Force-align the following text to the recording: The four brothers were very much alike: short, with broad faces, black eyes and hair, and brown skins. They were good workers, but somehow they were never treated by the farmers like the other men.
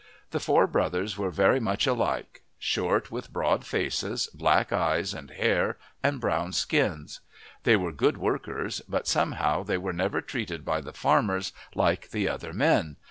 The 0.31 0.39
four 0.39 0.65
brothers 0.65 1.15
were 1.15 1.29
very 1.29 1.59
much 1.59 1.85
alike: 1.85 2.41
short, 2.57 3.11
with 3.11 3.31
broad 3.31 3.63
faces, 3.63 4.25
black 4.33 4.73
eyes 4.73 5.13
and 5.13 5.29
hair, 5.29 5.77
and 6.01 6.19
brown 6.19 6.53
skins. 6.53 7.19
They 7.65 7.75
were 7.75 7.91
good 7.91 8.17
workers, 8.17 8.81
but 8.89 9.07
somehow 9.07 9.61
they 9.61 9.77
were 9.77 9.93
never 9.93 10.19
treated 10.19 10.65
by 10.65 10.81
the 10.81 10.91
farmers 10.91 11.53
like 11.75 12.09
the 12.09 12.27
other 12.27 12.51
men. 12.51 12.95